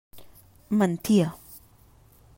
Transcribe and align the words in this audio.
Mentia. 0.79 1.27